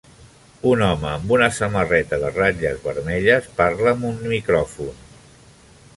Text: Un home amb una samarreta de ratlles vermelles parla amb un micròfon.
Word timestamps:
Un 0.69 0.79
home 0.85 1.05
amb 1.09 1.33
una 1.35 1.49
samarreta 1.57 2.19
de 2.25 2.33
ratlles 2.39 2.81
vermelles 2.87 3.53
parla 3.61 3.95
amb 3.95 4.09
un 4.13 4.19
micròfon. 4.33 5.01